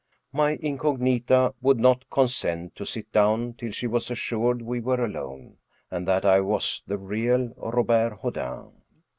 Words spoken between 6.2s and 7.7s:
I was the real